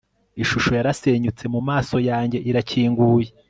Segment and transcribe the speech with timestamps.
[0.43, 1.43] ishusho yarasenyutse...
[1.53, 3.29] mumaso yanjye irakinguye